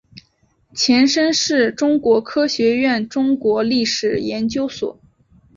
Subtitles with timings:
[0.73, 4.99] 前身是中国科学院中国历史研究所。